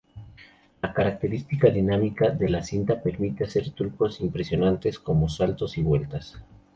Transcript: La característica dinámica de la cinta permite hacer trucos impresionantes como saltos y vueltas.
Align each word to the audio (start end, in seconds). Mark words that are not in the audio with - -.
La 0.81 0.93
característica 0.95 1.69
dinámica 1.69 2.31
de 2.31 2.49
la 2.49 2.63
cinta 2.63 2.99
permite 3.03 3.43
hacer 3.43 3.69
trucos 3.69 4.19
impresionantes 4.21 4.97
como 4.97 5.29
saltos 5.29 5.77
y 5.77 5.83
vueltas. 5.83 6.41